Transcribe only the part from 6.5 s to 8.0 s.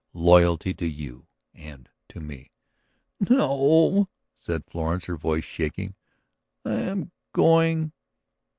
"I am going.